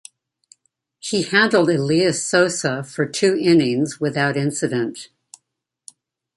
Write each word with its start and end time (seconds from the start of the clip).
He 0.97 1.21
handled 1.21 1.69
Elias 1.69 2.25
Sosa 2.25 2.83
for 2.83 3.05
two 3.05 3.37
innings 3.39 3.99
without 3.99 4.35
incident. 4.35 5.09